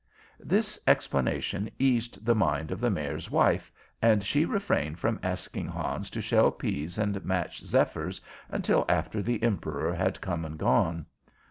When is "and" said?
4.01-4.23, 6.97-7.23, 10.43-10.57